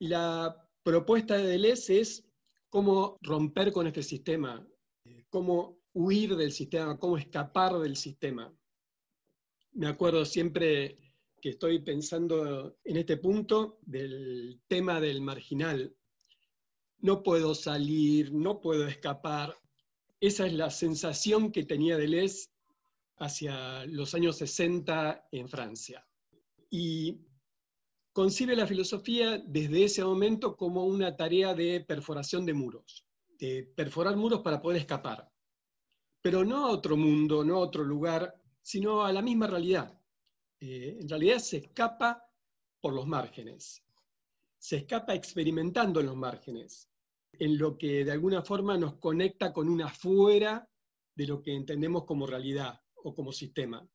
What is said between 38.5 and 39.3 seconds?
sino a la